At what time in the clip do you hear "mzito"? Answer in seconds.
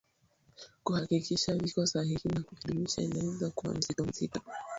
4.03-4.41